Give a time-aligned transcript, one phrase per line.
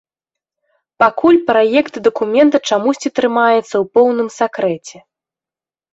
[1.03, 4.97] Пакуль праект дакумента чамусьці трымаецца ў поўным сакрэце.